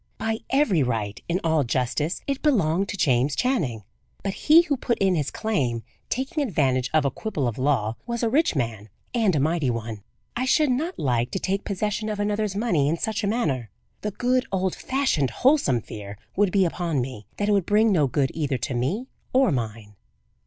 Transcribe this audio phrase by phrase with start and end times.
[0.17, 3.83] By every right, in all justice, it belonged to James Channing;
[4.23, 8.23] but he who put in his claim, taking advantage of a quibble of law, was
[8.23, 10.01] a rich man and a mighty one.
[10.35, 13.69] I should not like to take possession of another's money in such a manner.
[14.01, 18.07] The good, old fashioned, wholesome fear would be upon me, that it would bring no
[18.07, 19.93] good either to me or mine.